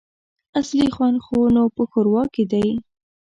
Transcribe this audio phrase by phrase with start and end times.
[0.59, 2.67] اصلي خوند خو نو په ښوروا کي دی!